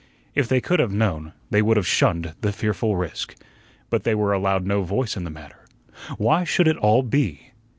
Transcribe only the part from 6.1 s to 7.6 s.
Why should it all be?